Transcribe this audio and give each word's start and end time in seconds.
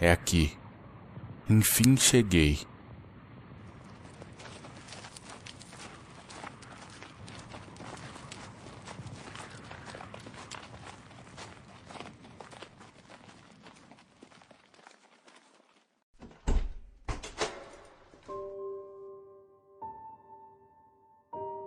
É 0.00 0.10
aqui. 0.10 0.56
Enfim 1.46 1.94
cheguei. 1.94 2.58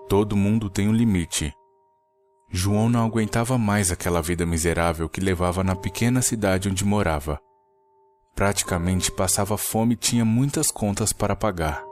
Todo 0.10 0.36
mundo 0.36 0.72
tem 0.72 0.88
um 0.88 0.92
limite. 0.92 1.54
João 2.50 2.90
não 2.90 3.06
aguentava 3.06 3.60
mais 3.60 3.92
aquela 3.92 4.22
vida 4.22 4.44
miserável 4.44 5.08
que 5.08 5.22
levava 5.22 5.64
na 5.64 5.76
pequena 5.76 6.22
cidade 6.22 6.68
onde 6.68 6.84
morava. 6.84 7.40
Praticamente 8.36 9.12
passava 9.12 9.58
fome 9.58 9.94
e 9.94 9.98
tinha 9.98 10.26
muitas 10.26 10.72
contas 10.72 11.14
para 11.14 11.36
pagar. 11.36 11.84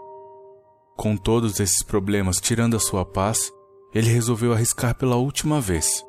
Com 0.97 1.15
todos 1.15 1.59
esses 1.59 1.83
problemas 1.83 2.37
tirando 2.37 2.75
a 2.75 2.79
sua 2.79 3.05
paz, 3.05 3.51
ele 3.93 4.09
resolveu 4.09 4.53
arriscar 4.53 4.95
pela 4.95 5.15
última 5.15 5.61
vez. 5.61 6.05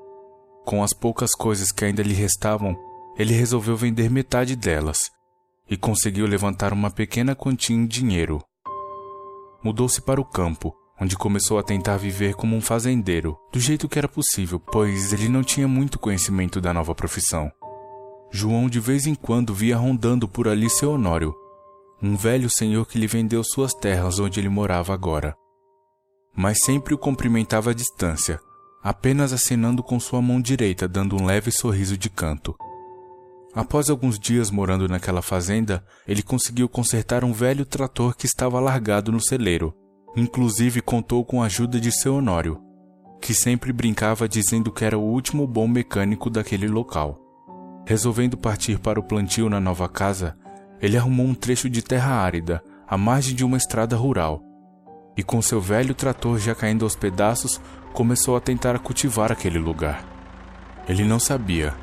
Com 0.65 0.83
as 0.83 0.93
poucas 0.93 1.35
coisas 1.35 1.73
que 1.73 1.85
ainda 1.85 2.03
lhe 2.03 2.15
restavam, 2.15 2.77
ele 3.17 3.35
resolveu 3.35 3.77
vender 3.77 4.11
metade 4.11 4.57
delas 4.57 5.11
e 5.69 5.77
conseguiu 5.77 6.27
levantar 6.27 6.73
uma 6.73 6.91
pequena 6.91 7.35
quantia 7.35 7.77
em 7.77 7.87
dinheiro. 7.87 8.43
Mudou-se 9.63 10.01
para 10.01 10.21
o 10.21 10.25
campo 10.25 10.75
onde 11.03 11.17
começou 11.17 11.59
a 11.59 11.65
tentar 11.65 11.97
viver 11.97 12.35
como 12.35 12.55
um 12.55 12.61
fazendeiro, 12.61 13.37
do 13.53 13.59
jeito 13.59 13.89
que 13.89 13.99
era 13.99 14.07
possível, 14.07 14.61
pois 14.61 15.13
ele 15.13 15.29
não 15.29 15.43
tinha 15.43 15.67
muito 15.67 15.99
conhecimento 15.99 16.61
da 16.61 16.73
nova 16.73 16.95
profissão. 16.95 17.51
João 18.33 18.69
de 18.69 18.81
vez 18.81 19.07
em 19.07 19.15
quando 19.15 19.55
via 19.55 19.77
rondando 19.77 20.27
por 20.27 20.49
ali 20.49 20.69
seu 20.69 20.93
Honório, 20.93 21.35
um 22.03 22.17
velho 22.17 22.51
senhor 22.51 22.87
que 22.87 22.99
lhe 22.99 23.07
vendeu 23.07 23.45
suas 23.45 23.73
terras 23.75 24.19
onde 24.19 24.41
ele 24.41 24.49
morava 24.49 24.93
agora. 24.93 25.37
Mas 26.35 26.59
sempre 26.65 26.95
o 26.95 26.99
cumprimentava 26.99 27.71
à 27.71 27.75
distância, 27.75 28.41
apenas 28.83 29.33
acenando 29.33 29.83
com 29.83 30.01
sua 30.01 30.23
mão 30.23 30.41
direita, 30.41 30.89
dando 30.89 31.15
um 31.15 31.25
leve 31.25 31.53
sorriso 31.53 31.97
de 31.97 32.09
canto. 32.09 32.57
Após 33.55 33.91
alguns 33.91 34.19
dias 34.19 34.51
morando 34.51 34.89
naquela 34.89 35.21
fazenda, 35.21 35.85
ele 36.09 36.23
conseguiu 36.23 36.69
consertar 36.69 37.23
um 37.23 37.33
velho 37.33 37.67
trator 37.67 38.17
que 38.17 38.25
estava 38.25 38.59
largado 38.59 39.13
no 39.13 39.21
celeiro 39.21 39.75
Inclusive 40.15 40.83
contou 40.83 41.25
com 41.25 41.43
a 41.43 41.47
ajuda 41.47 41.81
de 41.81 41.91
seu 41.91 42.17
Honório, 42.17 42.61
que 43.21 43.33
sempre 43.33 43.73
brincava 43.73 44.29
dizendo 44.29 44.71
que 44.71 44.85
era 44.85 44.99
o 44.99 45.03
último 45.03 45.47
bom 45.47 45.67
mecânico 45.67 46.29
daquele 46.29 46.69
local. 46.69 47.19
Resolvendo 47.87 48.37
partir 48.37 48.79
para 48.79 49.01
o 49.01 49.03
plantio 49.03 49.49
na 49.49 49.61
nova 49.61 49.89
casa, 49.89 50.37
ele 50.81 50.97
arrumou 50.97 51.27
um 51.27 51.35
trecho 51.35 51.69
de 51.69 51.83
terra 51.83 52.13
árida, 52.13 52.63
à 52.87 52.97
margem 52.97 53.35
de 53.35 53.45
uma 53.45 53.57
estrada 53.57 53.97
rural, 53.97 54.43
e 55.17 55.23
com 55.23 55.41
seu 55.43 55.61
velho 55.61 55.95
trator 55.95 56.39
já 56.39 56.55
caindo 56.55 56.85
aos 56.85 56.97
pedaços, 56.97 57.61
começou 57.93 58.37
a 58.37 58.41
tentar 58.41 58.79
cultivar 58.79 59.31
aquele 59.31 59.59
lugar. 59.59 60.05
Ele 60.89 61.05
não 61.05 61.19
sabia, 61.19 61.75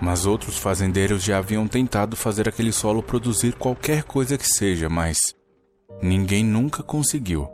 mas 0.00 0.26
outros 0.26 0.58
fazendeiros 0.58 1.22
já 1.22 1.38
haviam 1.38 1.68
tentado 1.68 2.16
fazer 2.16 2.48
aquele 2.48 2.72
solo 2.72 3.02
produzir 3.02 3.54
qualquer 3.54 4.02
coisa 4.04 4.38
que 4.38 4.46
seja, 4.46 4.88
mas 4.88 5.18
ninguém 6.02 6.44
nunca 6.44 6.82
conseguiu 6.82 7.48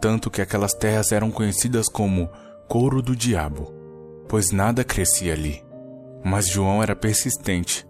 tanto 0.00 0.30
que 0.30 0.40
aquelas 0.40 0.72
terras 0.72 1.12
eram 1.12 1.30
conhecidas 1.30 1.86
como 1.88 2.30
couro 2.66 3.02
do 3.02 3.14
diabo, 3.14 3.72
pois 4.26 4.50
nada 4.50 4.82
crescia 4.82 5.34
ali. 5.34 5.62
Mas 6.24 6.48
João 6.48 6.82
era 6.82 6.94
persistente. 6.94 7.86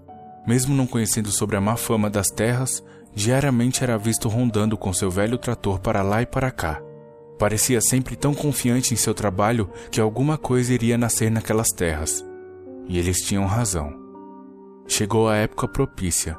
Mesmo 0.46 0.74
não 0.74 0.86
conhecendo 0.86 1.30
sobre 1.30 1.56
a 1.56 1.60
má 1.60 1.76
fama 1.76 2.08
das 2.08 2.28
terras, 2.28 2.82
diariamente 3.14 3.82
era 3.82 3.98
visto 3.98 4.28
rondando 4.28 4.76
com 4.76 4.92
seu 4.92 5.10
velho 5.10 5.38
trator 5.38 5.78
para 5.80 6.02
lá 6.02 6.22
e 6.22 6.26
para 6.26 6.50
cá. 6.50 6.80
Parecia 7.38 7.80
sempre 7.80 8.16
tão 8.16 8.34
confiante 8.34 8.92
em 8.92 8.96
seu 8.96 9.14
trabalho 9.14 9.70
que 9.90 10.00
alguma 10.00 10.36
coisa 10.36 10.74
iria 10.74 10.98
nascer 10.98 11.30
naquelas 11.30 11.68
terras. 11.68 12.24
E 12.86 12.98
eles 12.98 13.22
tinham 13.22 13.46
razão. 13.46 13.98
Chegou 14.86 15.28
a 15.28 15.36
época 15.36 15.66
propícia. 15.68 16.36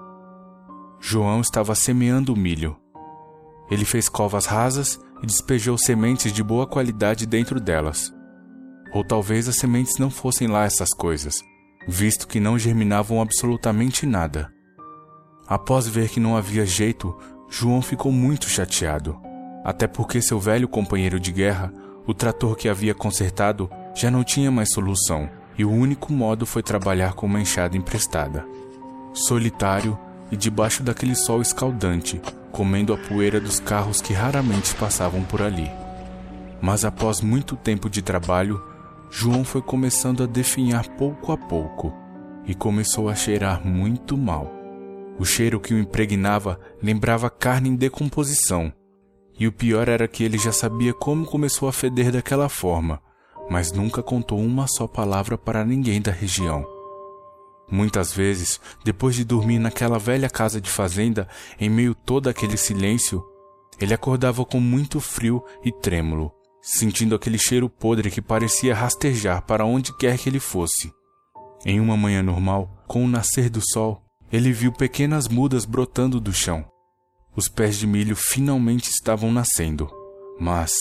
João 1.00 1.41
estava 1.41 1.73
semeando 1.73 2.35
milho. 2.35 2.78
Ele 3.69 3.85
fez 3.85 4.08
covas 4.08 4.46
rasas 4.46 5.00
e 5.23 5.25
despejou 5.25 5.78
sementes 5.78 6.31
de 6.31 6.44
boa 6.44 6.68
qualidade 6.68 7.25
dentro 7.25 7.59
delas. 7.59 8.13
Ou 8.94 9.03
talvez 9.03 9.47
as 9.47 9.56
sementes 9.56 9.97
não 9.97 10.09
fossem 10.09 10.47
lá 10.47 10.66
essas 10.66 10.90
coisas, 10.94 11.41
visto 11.88 12.28
que 12.28 12.40
não 12.40 12.58
germinavam 12.58 13.22
absolutamente 13.22 14.06
nada. 14.06 14.52
Após 15.47 15.88
ver 15.88 16.09
que 16.09 16.19
não 16.19 16.38
havia 16.38 16.66
jeito, 16.66 17.16
João 17.50 17.81
ficou 17.81 18.12
muito 18.12 18.47
chateado, 18.47 19.19
até 19.64 19.88
porque 19.88 20.22
seu 20.22 20.40
velho 20.40 20.68
companheiro 20.68 21.20
de 21.20 21.31
guerra, 21.31 21.74
o 22.08 22.14
trator 22.14 22.56
que 22.56 22.70
havia 22.70 22.94
consertado, 22.94 23.70
já 23.94 24.09
não 24.09 24.24
tinha 24.24 24.50
mais 24.50 24.72
solução, 24.72 25.30
e 25.58 25.66
o 25.66 25.72
único 25.72 26.14
modo 26.14 26.46
foi 26.46 26.64
trabalhar 26.64 27.14
com 27.14 27.25
uma 27.25 27.41
enxada 27.41 27.75
emprestada. 27.75 28.46
Solitário 29.14 30.00
e 30.31 30.38
debaixo 30.38 30.81
daquele 30.81 31.16
sol 31.16 31.41
escaldante, 31.41 32.22
comendo 32.52 32.94
a 32.94 32.97
poeira 32.97 33.40
dos 33.40 33.59
carros 33.59 34.02
que 34.02 34.14
raramente 34.14 34.74
passavam 34.75 35.24
por 35.24 35.41
ali. 35.41 35.70
Mas 36.62 36.86
após 36.86 37.22
muito 37.22 37.56
tempo 37.56 37.90
de 37.90 38.02
trabalho, 38.02 38.64
João 39.14 39.44
foi 39.44 39.62
começando 39.62 40.24
a 40.24 40.26
definhar 40.26 40.88
pouco 40.96 41.34
a 41.34 41.38
pouco 41.38 41.94
e 42.48 42.56
começou 42.56 43.10
a 43.10 43.14
cheirar 43.14 43.68
muito 43.68 44.18
mal. 44.18 44.50
O 45.20 45.26
cheiro 45.26 45.60
que 45.60 45.74
o 45.74 45.78
impregnava 45.78 46.58
lembrava 46.82 47.30
carne 47.30 47.70
em 47.70 47.76
decomposição. 47.76 48.72
E 49.38 49.46
o 49.46 49.52
pior 49.52 49.90
era 49.90 50.08
que 50.08 50.24
ele 50.24 50.38
já 50.38 50.54
sabia 50.54 50.94
como 50.94 51.26
começou 51.26 51.68
a 51.68 51.74
feder 51.74 52.10
daquela 52.10 52.48
forma, 52.48 53.02
mas 53.50 53.74
nunca 53.74 54.02
contou 54.02 54.40
uma 54.40 54.66
só 54.66 54.88
palavra 54.88 55.38
para 55.38 55.66
ninguém 55.66 56.02
da 56.02 56.12
região. 56.12 56.66
Muitas 57.70 58.14
vezes, 58.14 58.62
depois 58.84 59.14
de 59.14 59.26
dormir 59.26 59.60
naquela 59.60 60.00
velha 60.00 60.30
casa 60.30 60.62
de 60.62 60.70
fazenda, 60.70 61.28
em 61.60 61.70
meio 61.70 61.94
todo 61.94 62.30
aquele 62.30 62.56
silêncio, 62.56 63.22
ele 63.78 63.94
acordava 63.94 64.46
com 64.46 64.60
muito 64.60 65.02
frio 65.02 65.44
e 65.64 65.72
trêmulo, 65.72 66.32
sentindo 66.62 67.16
aquele 67.16 67.38
cheiro 67.38 67.68
podre 67.70 68.12
que 68.12 68.22
parecia 68.22 68.76
rastejar 68.76 69.42
para 69.44 69.66
onde 69.66 69.96
quer 69.98 70.18
que 70.18 70.30
ele 70.30 70.40
fosse. 70.40 70.94
Em 71.66 71.80
uma 71.80 71.98
manhã 71.98 72.22
normal, 72.22 72.84
com 72.88 73.04
o 73.04 73.08
nascer 73.08 73.50
do 73.50 73.62
sol, 73.62 74.04
ele 74.32 74.52
viu 74.52 74.72
pequenas 74.72 75.28
mudas 75.28 75.66
brotando 75.66 76.20
do 76.20 76.32
chão. 76.32 76.66
Os 77.36 77.48
pés 77.48 77.78
de 77.78 77.88
milho 77.88 78.16
finalmente 78.16 78.90
estavam 78.90 79.32
nascendo, 79.32 79.90
mas 80.40 80.72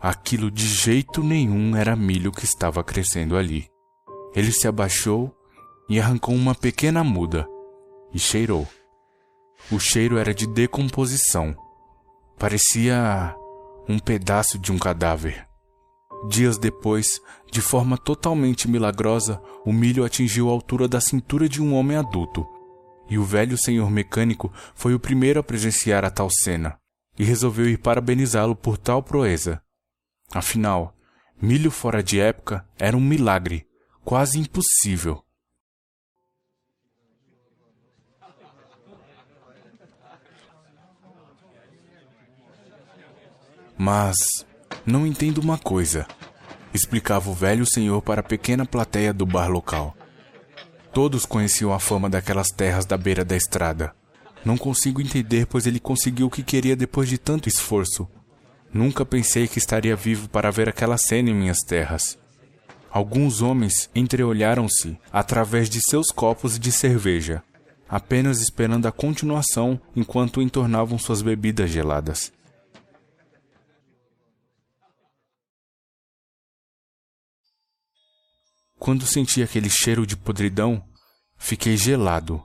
aquilo 0.00 0.50
de 0.50 0.66
jeito 0.66 1.22
nenhum 1.22 1.76
era 1.76 1.96
milho 1.96 2.32
que 2.32 2.44
estava 2.44 2.82
crescendo 2.82 3.36
ali. 3.36 3.68
Ele 4.34 4.52
se 4.52 4.66
abaixou 4.66 5.34
e 5.88 6.00
arrancou 6.00 6.34
uma 6.34 6.54
pequena 6.54 7.04
muda 7.04 7.46
e 8.12 8.18
cheirou. 8.18 8.66
O 9.70 9.78
cheiro 9.78 10.18
era 10.18 10.34
de 10.34 10.46
decomposição. 10.46 11.56
Parecia 12.38 13.34
um 13.88 13.98
pedaço 13.98 14.58
de 14.58 14.72
um 14.72 14.78
cadáver. 14.78 15.46
Dias 16.28 16.56
depois, 16.56 17.20
de 17.50 17.60
forma 17.60 17.98
totalmente 17.98 18.68
milagrosa, 18.68 19.40
o 19.64 19.72
milho 19.72 20.04
atingiu 20.04 20.48
a 20.48 20.52
altura 20.52 20.88
da 20.88 21.00
cintura 21.00 21.48
de 21.48 21.62
um 21.62 21.74
homem 21.74 21.96
adulto, 21.96 22.46
e 23.08 23.18
o 23.18 23.24
velho 23.24 23.58
senhor 23.58 23.90
mecânico 23.90 24.52
foi 24.74 24.94
o 24.94 25.00
primeiro 25.00 25.40
a 25.40 25.42
presenciar 25.42 26.04
a 26.04 26.10
tal 26.10 26.28
cena, 26.30 26.78
e 27.18 27.24
resolveu 27.24 27.68
ir 27.68 27.78
parabenizá-lo 27.78 28.56
por 28.56 28.78
tal 28.78 29.02
proeza. 29.02 29.60
Afinal, 30.32 30.96
milho 31.40 31.70
fora 31.70 32.02
de 32.02 32.18
época 32.18 32.66
era 32.78 32.96
um 32.96 33.00
milagre, 33.00 33.66
quase 34.04 34.38
impossível. 34.38 35.23
Mas 43.76 44.16
não 44.86 45.06
entendo 45.06 45.38
uma 45.38 45.58
coisa, 45.58 46.06
explicava 46.72 47.30
o 47.30 47.34
velho 47.34 47.66
senhor 47.66 48.02
para 48.02 48.20
a 48.20 48.24
pequena 48.24 48.66
plateia 48.66 49.12
do 49.12 49.26
bar 49.26 49.48
local. 49.48 49.96
Todos 50.92 51.26
conheciam 51.26 51.72
a 51.72 51.80
fama 51.80 52.08
daquelas 52.08 52.48
terras 52.48 52.86
da 52.86 52.96
beira 52.96 53.24
da 53.24 53.36
estrada. 53.36 53.92
Não 54.44 54.56
consigo 54.56 55.00
entender, 55.00 55.46
pois 55.46 55.66
ele 55.66 55.80
conseguiu 55.80 56.26
o 56.26 56.30
que 56.30 56.42
queria 56.42 56.76
depois 56.76 57.08
de 57.08 57.18
tanto 57.18 57.48
esforço. 57.48 58.06
Nunca 58.72 59.04
pensei 59.04 59.48
que 59.48 59.58
estaria 59.58 59.96
vivo 59.96 60.28
para 60.28 60.50
ver 60.50 60.68
aquela 60.68 60.98
cena 60.98 61.30
em 61.30 61.34
minhas 61.34 61.60
terras. 61.60 62.18
Alguns 62.90 63.42
homens 63.42 63.90
entreolharam-se 63.94 64.96
através 65.12 65.68
de 65.68 65.80
seus 65.80 66.08
copos 66.12 66.58
de 66.58 66.70
cerveja, 66.70 67.42
apenas 67.88 68.40
esperando 68.40 68.86
a 68.86 68.92
continuação 68.92 69.80
enquanto 69.96 70.40
entornavam 70.40 70.98
suas 70.98 71.22
bebidas 71.22 71.70
geladas. 71.70 72.32
Quando 78.78 79.06
senti 79.06 79.42
aquele 79.42 79.70
cheiro 79.70 80.06
de 80.06 80.16
podridão, 80.16 80.82
fiquei 81.38 81.76
gelado 81.76 82.42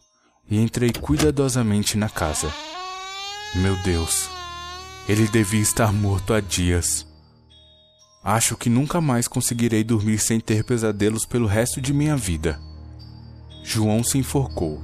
e 0.49 0.57
entrei 0.57 0.91
cuidadosamente 0.91 1.97
na 1.97 2.09
casa. 2.09 2.51
Meu 3.55 3.75
Deus, 3.83 4.29
ele 5.07 5.27
devia 5.27 5.61
estar 5.61 5.91
morto 5.91 6.33
há 6.33 6.39
dias. 6.39 7.05
Acho 8.23 8.55
que 8.55 8.69
nunca 8.69 9.01
mais 9.01 9.27
conseguirei 9.27 9.83
dormir 9.83 10.19
sem 10.19 10.39
ter 10.39 10.63
pesadelos 10.63 11.25
pelo 11.25 11.47
resto 11.47 11.81
de 11.81 11.93
minha 11.93 12.15
vida. 12.15 12.59
João 13.63 14.03
se 14.03 14.17
enforcou, 14.17 14.81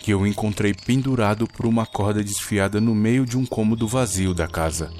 que 0.00 0.12
eu 0.12 0.26
encontrei 0.26 0.72
pendurado 0.72 1.46
por 1.46 1.66
uma 1.66 1.84
corda 1.86 2.22
desfiada 2.24 2.80
no 2.80 2.94
meio 2.94 3.26
de 3.26 3.36
um 3.36 3.44
cômodo 3.44 3.86
vazio 3.86 4.32
da 4.32 4.48
casa. 4.48 4.92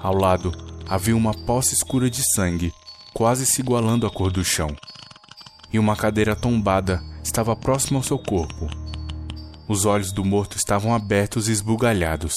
Ao 0.00 0.14
lado 0.14 0.52
havia 0.88 1.16
uma 1.16 1.32
poça 1.32 1.72
escura 1.74 2.10
de 2.10 2.22
sangue, 2.34 2.72
quase 3.16 3.46
se 3.46 3.62
igualando 3.62 4.06
à 4.06 4.10
cor 4.10 4.30
do 4.30 4.44
chão. 4.44 4.76
E 5.72 5.78
uma 5.78 5.96
cadeira 5.96 6.36
tombada 6.36 7.02
estava 7.24 7.56
próxima 7.56 7.98
ao 7.98 8.02
seu 8.02 8.18
corpo. 8.18 8.68
Os 9.66 9.86
olhos 9.86 10.12
do 10.12 10.22
morto 10.22 10.58
estavam 10.58 10.94
abertos 10.94 11.48
e 11.48 11.52
esbugalhados 11.52 12.34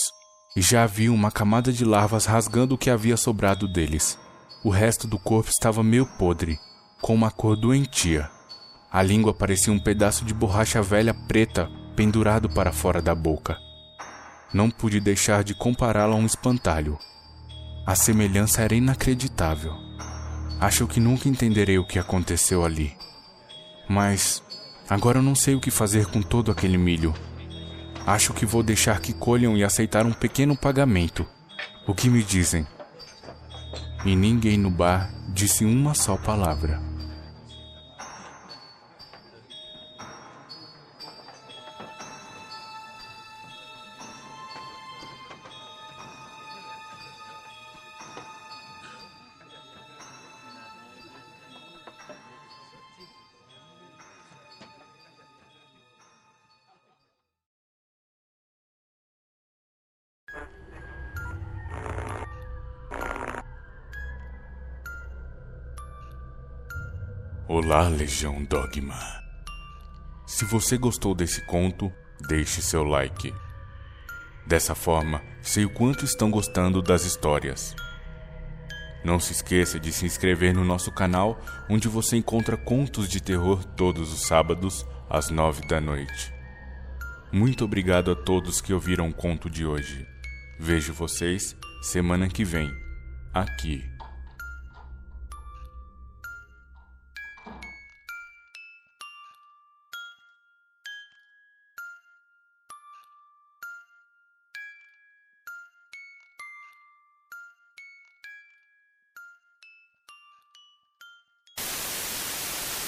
e 0.56 0.62
já 0.62 0.84
havia 0.84 1.12
uma 1.12 1.32
camada 1.32 1.74
de 1.74 1.84
larvas 1.84 2.26
rasgando 2.26 2.76
o 2.76 2.78
que 2.78 2.90
havia 2.90 3.18
sobrado 3.18 3.68
deles. 3.68 4.18
O 4.64 4.70
resto 4.70 5.06
do 5.06 5.20
corpo 5.20 5.50
estava 5.50 5.84
meio 5.84 6.06
podre, 6.18 6.58
com 7.02 7.14
uma 7.14 7.30
cor 7.30 7.58
doentia. 7.58 8.32
A 8.90 9.04
língua 9.04 9.34
parecia 9.34 9.74
um 9.74 9.80
pedaço 9.80 10.24
de 10.24 10.34
borracha 10.34 10.82
velha 10.82 11.14
preta 11.14 11.70
pendurado 11.94 12.48
para 12.50 12.72
fora 12.72 13.02
da 13.02 13.14
boca. 13.14 13.58
Não 14.54 14.72
pude 14.72 15.02
deixar 15.02 15.44
de 15.44 15.54
compará-la 15.54 16.14
a 16.14 16.18
um 16.18 16.26
espantalho. 16.26 16.98
A 17.86 17.96
semelhança 17.96 18.62
era 18.62 18.76
inacreditável. 18.76 19.89
Acho 20.60 20.88
que 20.88 21.00
nunca 21.00 21.30
entenderei 21.30 21.78
o 21.78 21.86
que 21.86 21.98
aconteceu 21.98 22.66
ali. 22.66 22.96
Mas 23.88 24.44
agora 24.90 25.20
eu 25.20 25.24
não 25.24 25.34
sei 25.34 25.56
o 25.56 25.60
que 25.62 25.72
fazer 25.72 26.08
com 26.08 26.22
todo 26.22 26.52
aquele 26.52 26.78
milho. 26.78 27.14
Acho 28.06 28.34
que 28.34 28.46
vou 28.46 28.62
deixar 28.62 29.00
que 29.00 29.14
colham 29.14 29.56
e 29.56 29.64
aceitar 29.64 30.06
um 30.06 30.12
pequeno 30.12 30.58
pagamento. 30.58 31.26
O 31.88 31.94
que 31.94 32.10
me 32.10 32.22
dizem? 32.22 32.68
E 34.06 34.16
ninguém 34.16 34.58
no 34.58 34.70
bar 34.70 35.10
disse 35.30 35.64
uma 35.64 35.94
só 35.94 36.18
palavra. 36.18 36.89
Olá, 67.52 67.88
Legião 67.88 68.44
Dogma. 68.44 68.96
Se 70.28 70.46
você 70.46 70.78
gostou 70.78 71.16
desse 71.16 71.44
conto, 71.48 71.92
deixe 72.28 72.62
seu 72.62 72.84
like. 72.84 73.34
Dessa 74.46 74.76
forma, 74.76 75.20
sei 75.42 75.66
o 75.66 75.70
quanto 75.74 76.06
estão 76.06 76.30
gostando 76.30 76.80
das 76.80 77.06
histórias. 77.06 77.76
Não 79.04 79.20
se 79.20 79.32
esqueça 79.32 79.80
de 79.80 79.92
se 79.92 80.06
inscrever 80.06 80.54
no 80.54 80.64
nosso 80.64 80.92
canal, 80.92 81.42
onde 81.68 81.88
você 81.88 82.18
encontra 82.18 82.56
contos 82.56 83.10
de 83.10 83.20
terror 83.20 83.66
todos 83.66 84.14
os 84.14 84.28
sábados, 84.28 84.86
às 85.10 85.32
nove 85.32 85.68
da 85.68 85.82
noite. 85.82 86.32
Muito 87.32 87.66
obrigado 87.66 88.12
a 88.12 88.16
todos 88.16 88.62
que 88.62 88.76
ouviram 88.76 89.10
o 89.10 89.14
conto 89.14 89.50
de 89.50 89.66
hoje. 89.66 90.06
Vejo 90.60 90.94
vocês 90.94 91.56
semana 91.82 92.28
que 92.28 92.46
vem, 92.46 92.72
aqui 93.34 93.84